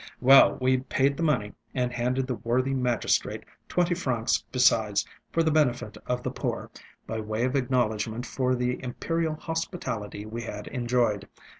Well, 0.19 0.57
we 0.59 0.77
paid 0.77 1.15
the 1.15 1.21
money, 1.21 1.53
and 1.75 1.91
handed 1.93 2.25
the 2.25 2.33
worthy 2.33 2.73
magistrate 2.73 3.43
twenty 3.69 3.93
francs 3.93 4.43
besides, 4.51 5.07
for 5.31 5.43
the 5.43 5.51
benefit 5.51 5.95
of 6.07 6.23
the 6.23 6.31
poor, 6.31 6.71
by 7.05 7.19
way 7.19 7.45
of 7.45 7.55
acknowledgment 7.55 8.25
for 8.25 8.55
the 8.55 8.83
imperial 8.83 9.35
hospitality 9.35 10.25
we 10.25 10.41
had 10.41 10.65
enjoyed. 10.69 11.27